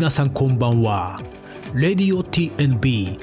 [0.00, 1.20] 皆さんこんばんは。
[1.74, 3.20] Radio TNB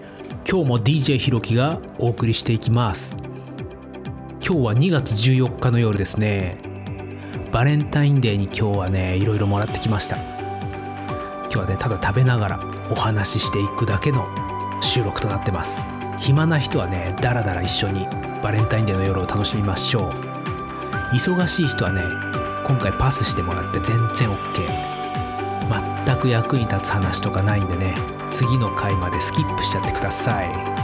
[0.47, 3.15] 今日も DJ ひろきがお送りしていきます。
[4.33, 6.53] 今日は2月14日の夜ですね。
[7.51, 10.17] バレンタインデーに今日はねいろいろもらってきました。
[10.17, 12.59] 今日はねただ食べながら
[12.91, 14.27] お話ししていくだけの
[14.79, 15.81] 収録となってます。
[16.19, 18.05] 暇な人はねダラダラ一緒に
[18.43, 20.11] バレンタインデーの夜を楽しみましょう。
[21.15, 22.03] 忙しい人はね
[22.67, 24.86] 今回パスしてもらって全然 OK
[26.17, 27.95] く役に立つ話とかないんでね
[28.31, 30.77] 次の回までスキップしちゃってください。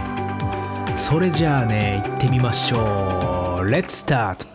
[0.96, 3.66] それじゃあね行ってみましょう。
[3.66, 4.48] Let's start!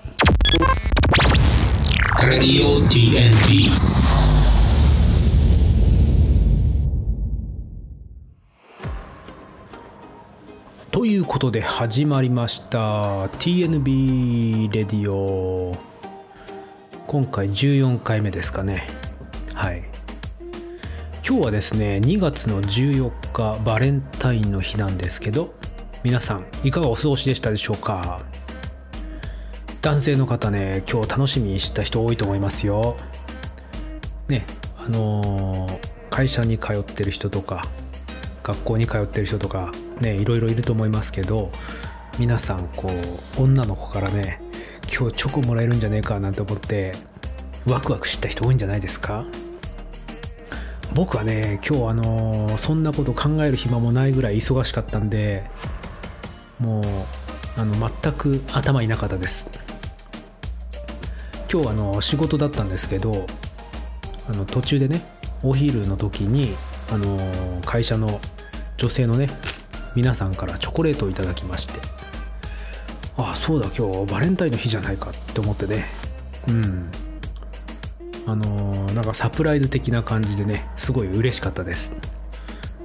[2.22, 3.68] Radio TNT
[10.90, 13.26] ということで始まりました。
[13.26, 15.76] TNB レディオ
[17.06, 18.86] 今回14回目ですかね。
[19.54, 19.87] はい
[21.28, 25.54] 今日はですね2月の14日バレンタインの日なんですけど
[26.02, 28.22] 皆さんいかがお過ごしでしたでしょうか？
[29.82, 32.96] 男性の方ね今日楽しみにした人多いと思いますよ。
[34.28, 34.46] ね
[34.78, 35.78] あのー
[36.10, 37.62] 会社に通ってる人とか
[38.42, 41.52] 学校に通ってる人とかねいろいろいると思いますけど
[42.18, 42.88] 皆さんこ
[43.38, 44.40] う女の子からね
[44.92, 46.92] 今日チョコもらえるんじゃねえかなんて思って
[47.66, 49.26] ワクワクした人多いんじゃないですか？
[50.94, 55.44] 僕はね今日あのそんなこと考える暇もないぐらい忙しかったんで
[56.58, 56.84] もう
[57.56, 59.48] あの全く頭いなかったです。
[61.50, 63.26] 今日あの仕事だったんですけど
[64.28, 65.02] あの途中でね
[65.42, 66.54] お昼の時に
[66.92, 67.18] あの
[67.62, 68.20] 会社の
[68.76, 69.28] 女性のね
[69.96, 71.80] 皆さんからチョコレートをいただきまして
[73.16, 75.86] ああそうだ今日バレンタインの日じゃないかって思ってね
[76.48, 76.90] うん。
[78.28, 78.44] あの
[78.92, 81.94] なんかサプライズ的な感じでねすごい嬉しかったです。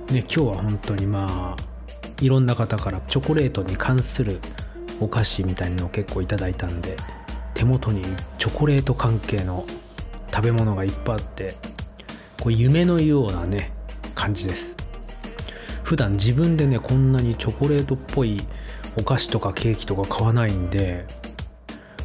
[0.10, 1.64] ね今日は本当にまあ
[2.22, 4.40] いろんな方からチョコレートに関する
[5.02, 6.96] お菓子みたいのを結構いただいたんで
[7.54, 8.04] 手元に
[8.38, 9.66] チョコレート関係の
[10.34, 11.56] 食べ物がいっぱいあって
[12.42, 13.74] こう夢のようなね
[14.16, 14.78] 感じです。
[15.84, 18.40] 普段自分でねこんなにチョコレートっぽい
[18.98, 21.06] お菓子とかケーキとか買わないんで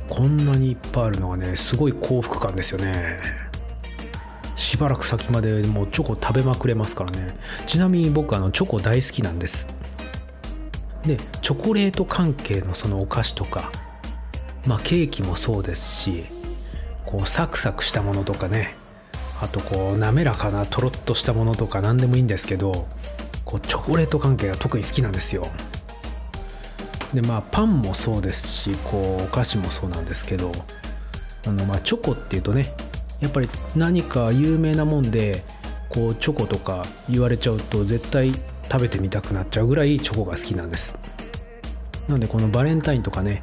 [0.08, 3.18] こんなにいっぱいあるのがねすごい幸福感ですよね。
[4.56, 7.36] しばらく先までもうチョコ食べまくれますからね。
[7.66, 9.68] ちなみに僕あのチョコ大好きなんです。
[11.04, 13.70] でチョコレート関係のそのお菓子とか
[14.66, 16.24] まあケーキもそうですし
[17.06, 18.76] こうサクサクしたものとかね。
[19.40, 22.88] あとこう滑らかなとろっとしたものとか何でもいいんですけど
[23.44, 25.46] こうチョコレート関係が特に好きなんですよ。
[27.14, 30.52] でまあパンもそうですしこうお菓子もそうなんですけど
[31.46, 32.66] あのまあチョコっていうとね
[33.20, 35.42] やっぱり何か有名なもんで
[35.88, 38.32] こうチョコとか言われちゃうと絶対
[38.70, 40.96] 食べてみたくなっちゃうぐらいチョコが好きなんです。
[42.06, 43.42] なんでこのバレンタインとかね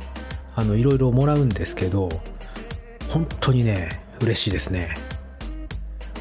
[0.56, 2.10] あのいろいろもらうんですけど
[3.10, 3.90] 本当にね
[4.22, 4.96] 嬉しいですね。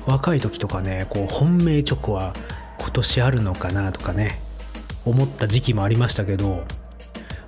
[0.07, 2.33] 若い時とかねこう本命チョコは
[2.79, 4.41] 今年あるのかなとかね
[5.05, 6.65] 思った時期もありましたけど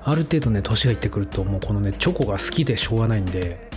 [0.09, 3.69] ある程度ね年がいってくるともうこのねチョコが好きでしょうがないんで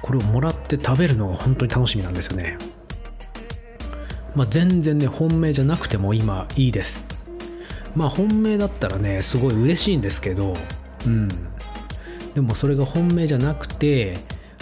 [0.00, 2.56] これをもらって食べるのが本当に楽しみなんですよね。
[4.36, 7.04] まあ全然ね本命じゃなくても今いいです。
[7.96, 10.54] まあ本命だったらねすごい嬉しいんですけど
[11.04, 11.28] うん。
[12.34, 14.14] でもそれが本命じゃなくて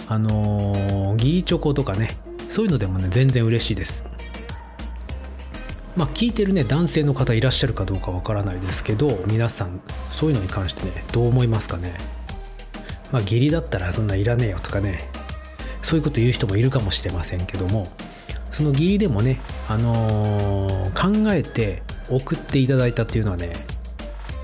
[0.07, 2.17] あのー、ギリチョコとかね
[2.49, 4.12] そういうのでもね全然嬉しいです。
[5.95, 11.93] まあ聞いてるね男性の方いらっしゃるかどうかわからないですけど皆さんそういうのに関してねどう思いますかね？
[13.11, 14.99] まあ義理だったらそんないらねえよとかね
[15.81, 17.87] そういうこと言う人もいるかもしれませんけども
[18.51, 19.39] その義理でもね
[19.69, 23.53] あのー、考えて送っていただいたっていうのはね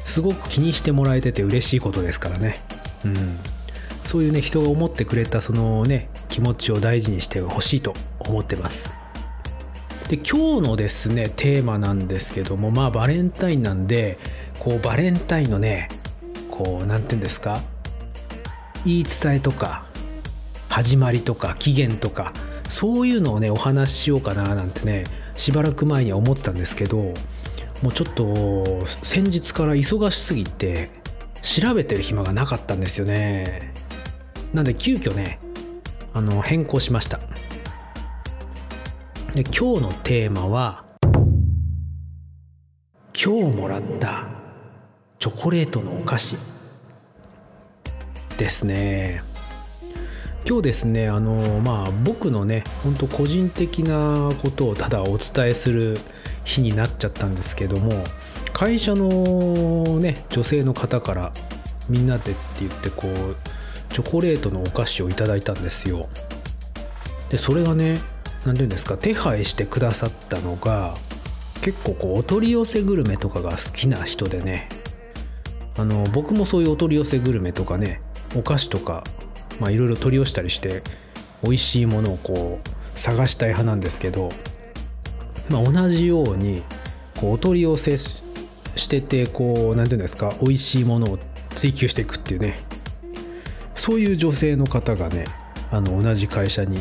[0.01, 2.57] すごく気にしてもらえてて嬉しいことですからね。
[3.05, 3.39] うん。
[4.03, 8.95] そういうね人が思ってくれたそのね気持ちを大事にしてほしいと思ってます。
[10.09, 14.17] で今日のですねテーマなんですけどもまあバレンタインなんで
[14.57, 15.87] こうバレンタインのね
[16.49, 17.61] こう何て言うんですか
[18.85, 19.85] 言い伝えとか
[20.67, 22.33] 始まりとか期限とか
[22.67, 25.03] そういうのをねお話ししようかななんてね
[25.35, 27.13] しばらく前には思ったんですけども
[27.89, 30.89] うちょっと先日から忙しすぎて
[31.43, 33.73] 調べてる暇がなかったんですよね。
[34.53, 35.39] なんで急遽ね
[36.13, 37.19] あの変更しました。
[39.35, 40.83] で今日のテーマは
[43.13, 44.27] 今日もらった
[45.19, 46.35] チョコレートのお菓子
[48.37, 49.21] ですね。
[50.47, 55.97] 今日ですねあのまあ僕のね本当個人的なことをただお伝えする
[56.43, 57.91] 日になっちゃったんですけども
[58.51, 61.31] 会社のね女性の方から
[61.87, 63.35] みんなでって言ってこう
[63.93, 66.09] チョコレートのお菓子をいただいたんですよ。
[67.29, 67.99] でそれがね
[68.49, 70.95] 何て言うんですか手配してくださったのが
[71.61, 74.67] 結構こうお取り寄せグルメとかが好きな人でね。
[75.77, 78.01] あの僕もそういうお取り寄せグルメとかね
[78.35, 79.03] お菓子とか
[79.61, 80.81] いろいろ取り寄せたりして
[81.43, 82.69] 美味しいものをこう
[82.99, 84.29] 探したい派なんですけど、
[85.49, 86.63] まあ、同じように
[87.17, 91.19] こうお取り寄せしててこう何て言うんですか美味しいものを
[91.51, 92.57] 追求していくっていうね。
[93.75, 95.25] そういう女性の方がね
[95.71, 96.79] あの同じ会社に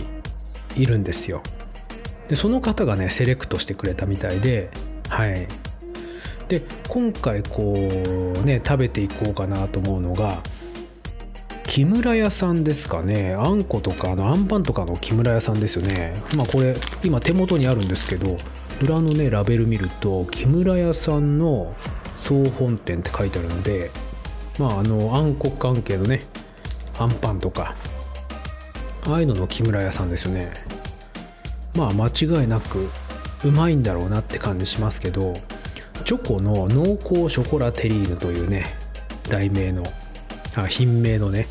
[0.76, 1.42] いるんですよ。
[2.28, 4.70] でその方がねセレクトしてくれたみたいで
[5.08, 5.46] はい。
[6.48, 10.42] で今回こうね食べていこうかなと思うのが
[11.64, 13.34] 木村屋さんですかね。
[13.34, 16.14] あんことかあのあんパンとかの木村屋さんですよね。
[16.34, 18.38] まあこれ今手元にあるんですけど
[18.82, 21.74] 裏のねラベル見ると木村屋さんの
[22.16, 23.90] 総本店って書いてあるので
[24.58, 26.22] まああのあんこ関係のね
[26.98, 27.76] あんパンとか
[29.06, 30.50] ああいうのの木村屋さんですよね。
[31.74, 32.88] まあ間違いなく
[33.44, 35.34] うまいんだろうなって感じしますけど
[36.04, 38.64] チョコの濃厚ショコラテリーヌというね
[39.28, 39.82] 題名の
[40.56, 41.46] あ品名のね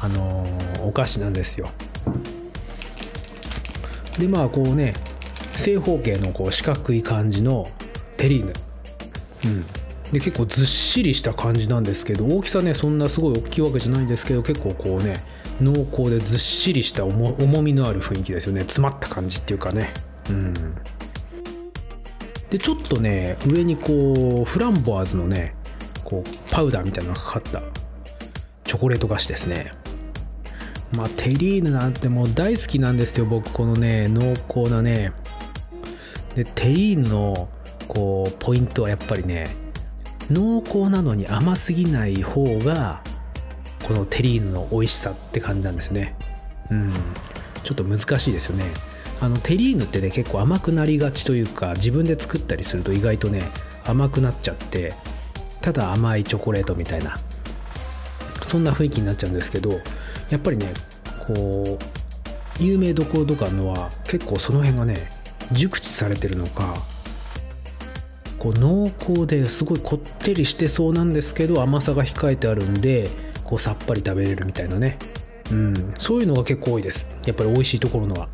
[0.00, 1.68] あのーお菓子なんですよ。
[4.18, 4.94] でまあこうね
[5.56, 7.66] 正方形のこう四角い感じの
[8.16, 8.52] テリーヌ。
[9.46, 9.66] うん。
[10.12, 15.22] で結構ずっしりした感じなんですけど大きさねそんなすごい大きいわけじゃないんですけど結構こうね
[15.60, 18.60] 濃厚でずっしりした重重みのある雰囲気ですよね。
[18.62, 19.92] 詰まった感じっていうかね。
[20.30, 20.54] うん。
[22.48, 25.54] でちょっとね上にこうフランボワーズのね
[26.04, 27.62] こうパウダーみたいなのがかかった
[28.64, 29.72] チョコレート菓子ですね。
[30.96, 35.12] まあテリーヌなんてもう大好きなんですよ僕このね濃厚なね。
[36.34, 37.48] でテリーヌの
[37.88, 39.48] こうポイントはやっぱりね
[40.30, 43.02] 濃厚なのに甘すぎない方が
[43.86, 46.16] このテリーヌの美味しさって感じなんですね。
[46.70, 46.92] うん。
[47.64, 48.64] ちょっと難しいですよね。
[49.20, 53.42] あのテリーヌってね結構甘くなりがちというか自分で作ったりすると意外とね
[53.84, 54.92] 甘くなっちゃって
[55.60, 57.16] ただ甘いチョコレートみたいな
[58.44, 59.72] そんな雰囲気になっちゃうんですけど
[60.30, 60.72] やっぱりね
[61.26, 65.10] こう有名どころとかのは結構その辺がね
[65.52, 66.74] 熟知されてるのか
[68.38, 73.08] こう濃厚ですごいこってりしてそうなんですけど甘さが控えてあるんで
[73.44, 74.98] こうさっぱり食べれるみたいなね。
[75.50, 75.94] うん。
[75.98, 77.08] そういうのが結構多いです。
[77.24, 78.28] やっぱり美味しいところのは。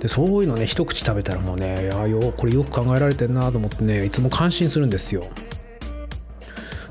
[0.00, 5.24] でそういうのね一口食べたらもうねあよこれよく考えられてるなと思ってねいつも感心するんですよ。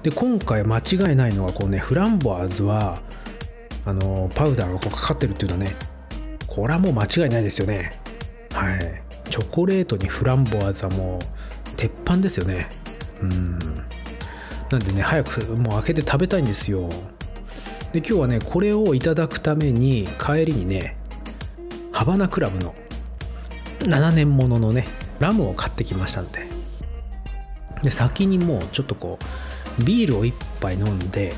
[0.01, 3.01] で今回間違いないのはこうねフランボワーズは
[3.85, 5.75] あのパウダーがこうかかってるっていうのはね
[6.47, 7.91] これはもう間違いないですよね。
[8.51, 9.03] はい。
[9.29, 11.19] チョコレートにフランボワーズはもう
[11.73, 12.69] 鉄板ですよね。
[13.21, 13.59] うん。
[14.69, 16.89] なんでね早くもう開けて食べたいんですよ。
[17.91, 20.97] で今日はねこれをいただくために帰りにね
[21.91, 22.73] ハバナクラブの
[23.79, 24.85] 7年もののね
[25.19, 26.47] ラムを買ってきましたんで。
[27.83, 29.19] で先にもうちょっとこ
[29.80, 31.33] うビールを1杯飲んで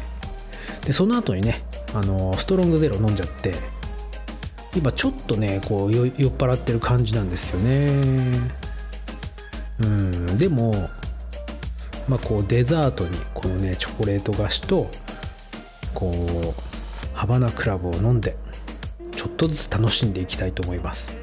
[0.85, 1.61] でその後にね
[1.93, 3.55] あのストロングゼロ飲んじゃって
[4.75, 8.64] 今ちょっとねこう酔酔っ払ってる感じなんですよね。
[9.79, 10.37] うん。
[10.37, 10.89] でも
[12.07, 14.89] まあこうデザートにこのねチョコレート菓子と
[15.93, 18.35] こうハバナクラブを飲んで
[19.15, 21.17] ちょっとずつ楽しんでいきたいと思います。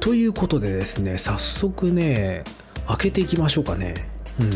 [0.00, 2.44] ということでですね早速ね
[2.86, 3.94] 開けていきましょうかね。
[4.40, 4.50] うん。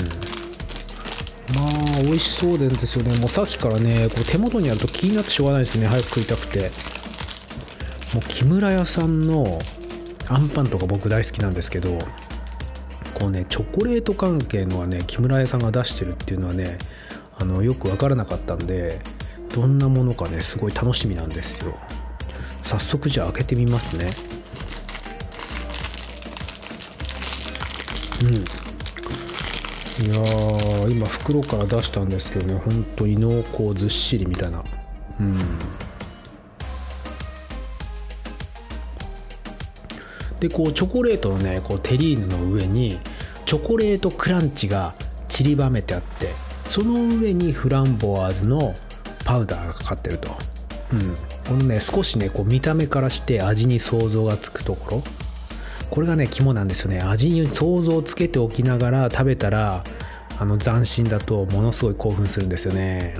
[1.54, 3.16] まあ美味しそうですよね。
[3.18, 5.86] もうさっきからねこう手元にあると気になってしょうがないですね。
[5.86, 6.70] 早く食いたくて。
[8.14, 9.58] もう木村屋さんの
[10.28, 11.98] あんパンとか僕大好きなんですけど
[13.14, 16.78] こうねチョコレート関係のはね木村屋さんが出してるっていうのはね
[17.38, 19.00] あのよく分からなかったんで
[19.54, 21.76] どんなものかねすごい楽しみなんですよ。
[22.62, 24.06] 早速じゃあ開けてみますね。
[28.22, 28.28] うん。
[30.06, 34.64] いやー今袋から出したんですけどね本当に濃厚ずっしりみたいな。
[35.20, 35.38] うん。
[40.42, 42.98] でこうチョコレートのねこうテリーヌの上に
[43.46, 44.92] チョコレートクランチが
[45.28, 46.26] 散りばめてあって
[46.66, 48.74] その上にフランボワーズの
[49.24, 50.32] パウダーがかかってると、
[50.92, 51.14] うん、
[51.46, 55.02] このね少しねこう見た目からして味に想像がつくところ。
[55.90, 57.02] これがね肝なんですよね。
[57.02, 59.84] 味に想像をつけておきながら食べたら
[60.40, 63.14] あの斬新だとものすごい興奮するんですよね、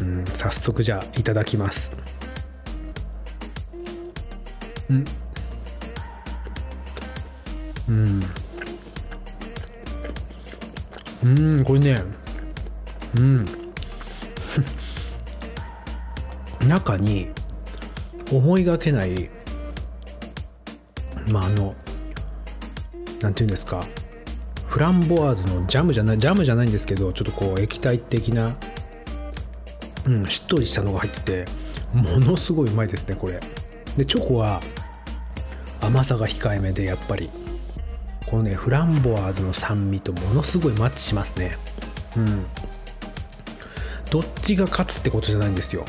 [0.00, 1.90] うん、早速じゃあいただきます。
[4.90, 5.04] うん。
[7.88, 8.20] うん。
[11.24, 11.26] う
[11.60, 12.02] んこれね
[13.16, 13.44] うん。
[16.66, 17.28] 中に
[18.30, 19.30] 思いがけない
[21.30, 21.74] まああの
[23.20, 23.82] なんていうんですか
[24.66, 28.56] フランボワーズのジャムじゃないジャムじゃないんですけどちょっとこう液体的な、
[30.06, 31.44] うん、しっとりしたのが入ってて
[31.92, 33.40] ものすごいうまいですねこれ。
[33.96, 34.60] でチョコは
[35.80, 37.30] 甘さが控えめでやっぱり。
[38.30, 41.56] このねフランボワーズの酸味とものすごいマッチしますね。
[42.16, 42.46] うん。
[44.10, 45.84] どっちが勝つってことじゃないんですよ。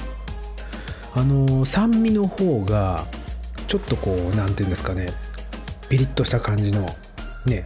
[1.15, 3.05] あの酸味の方が
[3.67, 5.07] ちょっとこう何て言うんですかね。
[5.89, 6.87] ピリッとした感じの
[7.45, 7.65] ね。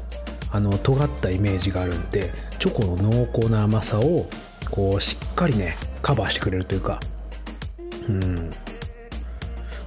[0.52, 4.28] あの尖ったイメージがあるんでチョコの濃厚な甘さを
[4.70, 7.00] こうしっかりねカバーしてくれるというか。
[8.08, 8.52] うん。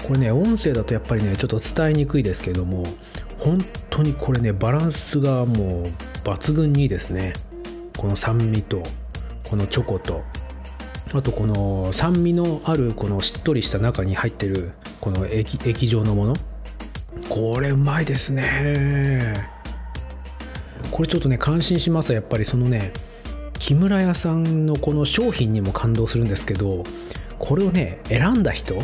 [0.06, 2.84] これね音声だとやっぱりねちょっと伝えにくいですけども
[3.38, 3.58] 本
[3.96, 5.84] 当にこれねバランスがもう
[6.22, 7.32] 抜群にいいですね。
[7.96, 8.82] この酸味と
[9.48, 10.22] このチョコと
[11.14, 16.34] あとこの酸味のあるこのしっとりした中に入ってるこの液液状のもの。
[17.30, 19.48] これうまいですね。
[20.90, 22.92] これちょっとね感心しますやっぱりそのね
[23.58, 26.82] 木村屋さんのこの商品にも感動するんですけど
[27.38, 28.78] これをね選んだ人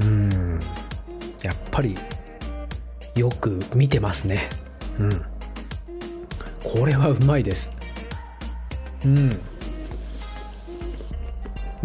[0.00, 0.58] うん
[1.42, 1.94] やっぱり
[3.14, 4.48] よく見てますね。
[4.98, 5.24] うん。
[6.62, 7.70] これはうまいです。
[9.04, 9.30] うん。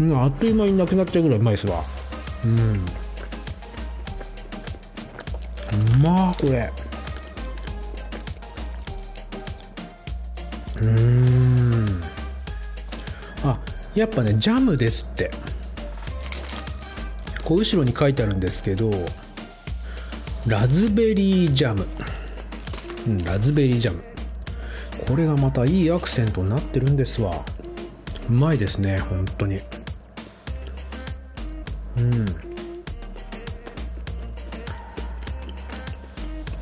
[0.00, 1.82] うんあっという間になくなっちゃうぐらいうまいですわ。
[2.44, 2.72] うん。
[2.72, 2.82] う
[6.02, 6.72] まーこれ。
[10.80, 12.02] うん。
[13.44, 13.58] あ
[13.94, 15.30] やっぱねジャムですって。
[17.44, 18.90] こう後ろに書いてあるんですけど
[20.48, 21.86] ラズベリージャム。
[23.06, 24.02] うんラズベリージャム。
[25.06, 27.32] これがまたいいアクセントになってるんですわ。
[28.30, 29.60] うまいですね本当に。
[31.98, 32.26] うん。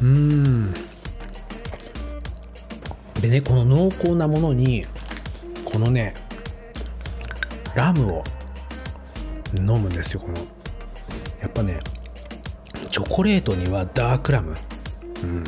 [0.02, 0.72] うん。
[3.20, 4.84] でねこの濃厚なものに
[5.64, 6.12] このね
[7.76, 8.24] ラムを
[9.54, 10.34] 飲むんですよこの。
[11.40, 11.78] やっぱね
[12.96, 14.56] チョコレートにはダークラム。
[15.22, 15.44] うん。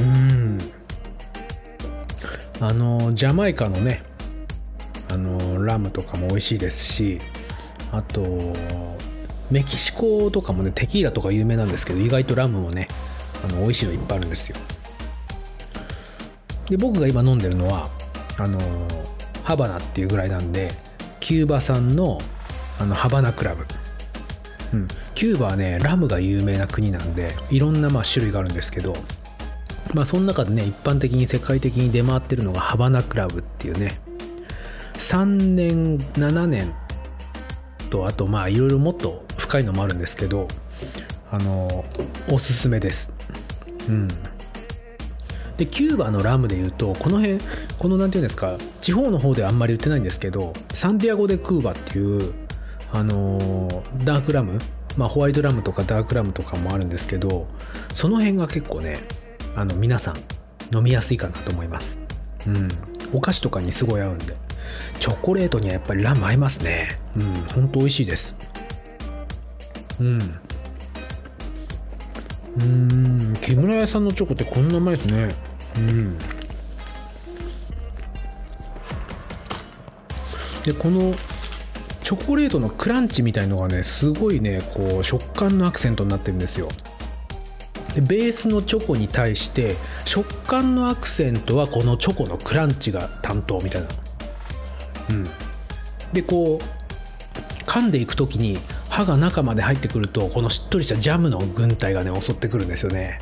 [0.00, 0.58] うん。
[2.62, 4.02] あのジャマイカのね
[5.10, 7.18] あのラムとかも美味しいですし
[7.92, 8.54] あと
[9.50, 12.88] メキシコとかもねテキーラとか有名なんですけど意外とラムもね
[13.44, 14.56] あの美味しいのいっぱいあるんですよ。
[16.70, 17.90] で僕が今飲んでるのは
[18.38, 18.58] あの
[19.44, 20.70] ハバナっていうぐらいなんで
[21.18, 22.16] キューバ産の
[22.80, 23.66] あのハバナクラブ、
[24.72, 28.94] うん、キューバはねラムが有名な国なんでいろんなまあ種類があるんですけど
[29.94, 34.00] まあその中でね一般的に世界的に出回ってるのがハバナクラブっていうね
[34.94, 36.74] 3年7年
[37.90, 40.48] とあとまあいろいろもっと深いのもあるんですけど
[41.30, 41.84] あの
[42.30, 43.12] おすすめです。
[43.88, 44.08] うん。
[45.56, 47.38] でキューバのラムでいうとこの辺
[47.78, 52.32] この何て言うんですか地方の方ではあんまり売ってないんですけどサンディアゴ・デ・クーバっていう
[52.92, 54.58] あのダークラム
[54.96, 57.46] まあホワイトラムとかダークラムとかもあるんですけど
[57.94, 58.96] その辺が結構ね
[59.54, 60.16] あの皆さん
[60.76, 62.00] 飲みやすいかなと思います。
[62.46, 62.68] うん。
[63.12, 64.36] お菓子とかにすごい合うんで。
[65.00, 66.88] チョコレートにはやっぱりラム合いますね。
[67.16, 67.34] うん。
[67.52, 68.36] ほんと美味しいです。
[69.98, 70.20] うん。
[72.60, 73.34] うん。
[73.40, 75.34] 木村屋さんのチョコってこんなうまいですね。
[75.76, 76.18] うん。
[80.64, 81.12] でこの
[82.10, 86.66] チョコレートのクランチみたいのがねすごいねこう食感のアクセントになってるんですよ。
[87.94, 89.76] でベースのチョコに対して
[90.06, 93.88] 食感のアクセントはこのチョコのクランチが担当みたいな。
[95.10, 95.24] うん。
[96.12, 103.20] でこう噛んでいく時に歯が中まで入ってくるとこのしっとりしたジャムの軍隊がね襲ってくるんですよね。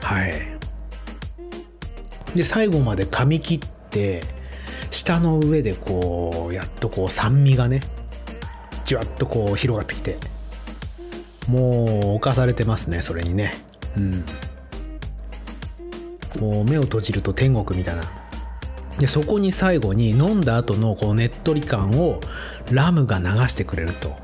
[0.00, 0.32] はい。
[2.36, 3.58] で最後まで噛み切っ
[3.90, 4.41] て
[4.92, 7.80] 舌の上でこうやっとこう酸味がね
[8.84, 10.18] じわっとこう広がってきて
[11.48, 13.54] もう侵されてますねそれにね。
[13.96, 14.24] うん。
[16.40, 18.02] もう目を閉じると天国みたいな。
[18.98, 22.20] でそこに最後に飲んだ後のこのねっとり感を
[22.70, 24.16] ラムが流してくれると。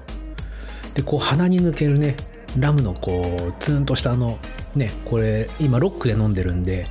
[0.95, 2.17] でこう鼻に抜けるね
[2.59, 4.39] ラムのこうツンとしたあの
[4.75, 6.87] ねこれ今ロックで飲んでるんで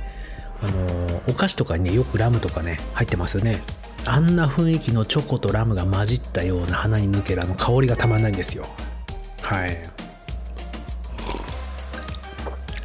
[0.60, 3.60] あのお菓子とかにねよくラムとかね入ってますよね。
[4.04, 8.66] あんな雰囲気のチョコとラムが混じったような鼻に抜けるあの香りがたまんないんですよ。
[9.42, 9.76] はい。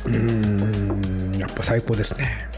[0.06, 2.50] うんやっぱ最高ですね。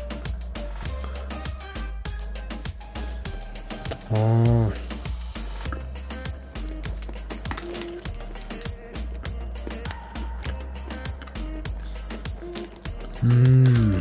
[4.12, 4.70] あ
[13.24, 14.00] うん。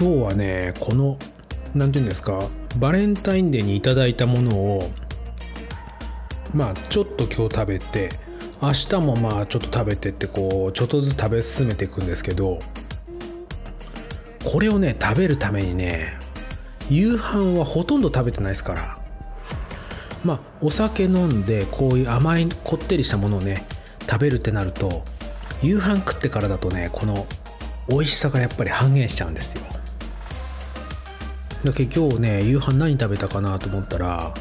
[0.00, 1.18] 今日はねこの
[1.74, 2.40] 何て言うんですか
[2.78, 4.90] バレンタインデーにいただいたものを
[6.54, 8.08] まあちょっと今日食べて
[8.62, 12.60] 明日もまあちょっと食べてってこうちょっとずつ食べ進めていくんですけど
[14.50, 16.18] これをね食べるためにね
[16.88, 18.98] 夕飯はほとんど食べてないですから。
[20.24, 23.66] まあお酒飲んでこういう甘いこってりしたものをね
[24.08, 25.02] 食べるってなると
[25.62, 27.26] 夕飯食ってからだとねこの
[27.88, 29.79] 美味しさがやっぱり半減しちゃうんですよ。
[31.64, 34.34] だけ今日ね夕飯何食べたかなと思ったら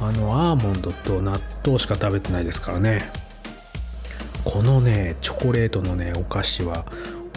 [0.00, 3.02] あのアーモンドと納豆しか食べてないですからね。
[4.44, 6.84] このねチョコレートのねお菓子は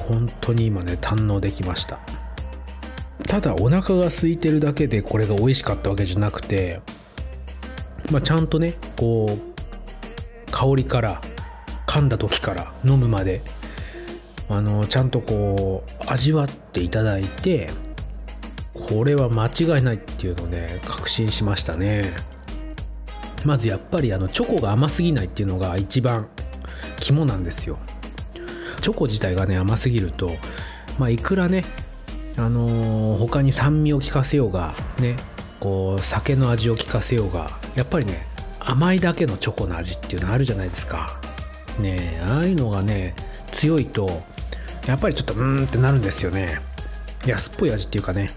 [0.08, 2.00] 本当に今ね堪能できました。
[3.26, 6.82] ただお腹が空いてるだけでこれが美味しかったわけじゃなくて
[8.12, 11.22] まあ、ちゃんとねこう香りから
[11.88, 13.42] 噛んだ時から飲むまで
[14.50, 17.70] あのちゃんとこう味わっていただいて
[18.78, 22.14] これは間違いないっていうのをね確信しましたね。
[23.46, 26.28] まずやっぱりあのチョコが甘すぎないっていうのが一番
[26.98, 27.78] 肝なんですよ。
[28.82, 30.32] チョコ自体がね甘すぎると
[30.98, 31.64] まあいくらね
[32.38, 35.16] あのー、他に酸味を効かせようがね
[35.60, 38.26] こう酒の味を効かせようがやっぱりね
[38.60, 41.20] 甘いだけのチョコの味っていうのあるじゃないですか。
[41.80, 43.16] ねああいうのがね
[43.52, 44.24] 強いと
[44.88, 46.60] やっぱりちょっとうーんってなるんですよね。
[47.26, 48.30] 安っぽい味っていうかね。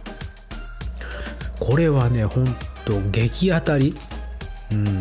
[1.60, 2.44] これはねほん
[2.84, 3.94] と激当たり。
[4.72, 4.98] うん。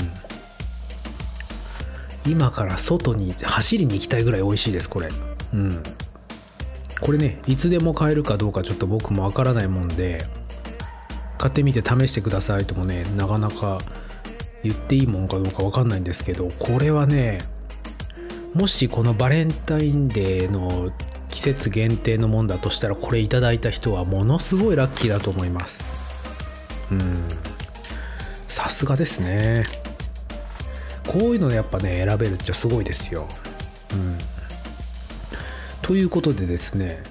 [2.27, 5.07] 今から外に走りに行きたいぐらい美味しいですこれ。
[5.53, 5.81] うん。
[7.01, 10.25] これねいつでも買えるかどうかちょっと僕もわからないもんで
[11.37, 13.79] 買ってみて試してくださいともねなかなか
[14.63, 17.39] 言っていいもんかどうか分かんないんですけどこれはね
[18.53, 20.91] もしこのバレンタインデーの
[21.29, 25.98] 季節限定のもんだとしたらこれいただいた人はものすごいラッキーだと思います。
[28.47, 29.63] さすがですね。
[31.07, 33.27] こういうのやっぱね選べるっちゃすごいですよ。
[33.93, 34.17] うん。
[35.81, 37.01] ということでですね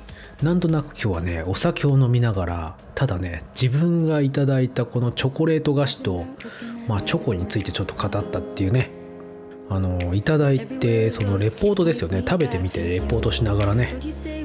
[0.40, 6.24] なんとなく今日はねお酒を飲みながらただね自分がいただいたこのチョコレート菓子と、
[6.86, 8.92] まあ、チョコについてちょっと語ったっていうね
[9.68, 12.22] あのいただいてそのレポートですよね。
[12.24, 13.96] 食べてみてレポートしながらね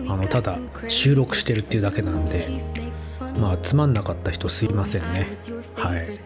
[0.08, 2.83] あのただ収録してるっていうだけなんで
[3.38, 5.30] まあつまんなかった人すいませんね。
[5.76, 6.19] はい。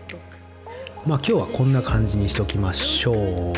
[1.05, 3.53] まあ今日はこんな感じにしときましょう。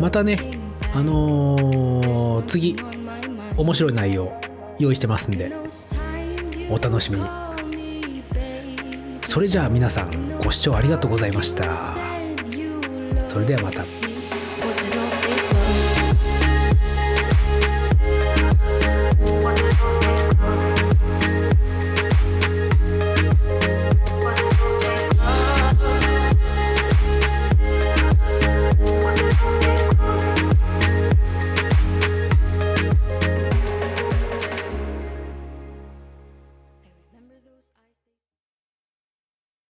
[0.00, 0.38] またね
[0.94, 2.76] あのー、次
[3.56, 4.32] 面白い内容
[4.78, 5.52] 用意してますんで
[6.70, 7.24] お楽しみに。
[9.22, 11.76] それじゃあ皆さんご視聴ありがとうございました。
[13.20, 14.09] それではまた。